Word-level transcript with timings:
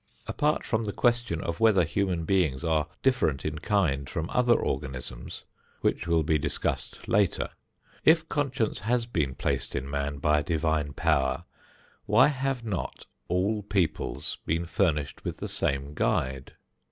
Apart 0.25 0.65
from 0.65 0.85
the 0.85 0.91
question 0.93 1.41
of 1.41 1.59
whether 1.59 1.83
human 1.83 2.25
beings 2.25 2.63
are 2.63 2.87
different 3.03 3.45
in 3.45 3.59
kind 3.59 4.09
from 4.09 4.31
other 4.31 4.55
organisms, 4.55 5.43
which 5.81 6.07
will 6.07 6.23
be 6.23 6.39
discussed 6.39 7.07
later, 7.07 7.51
if 8.03 8.27
conscience 8.27 8.79
has 8.79 9.05
been 9.05 9.35
placed 9.35 9.75
in 9.75 9.87
man 9.87 10.17
by 10.17 10.39
a 10.39 10.43
divine 10.43 10.91
power, 10.93 11.43
why 12.07 12.29
have 12.29 12.65
not 12.65 13.05
all 13.27 13.61
peoples 13.61 14.39
been 14.47 14.65
furnished 14.65 15.23
with 15.23 15.37
the 15.37 15.47
same 15.47 15.93
guide? 15.93 16.55